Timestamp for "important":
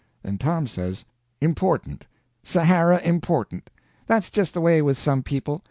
1.41-2.07, 3.03-3.69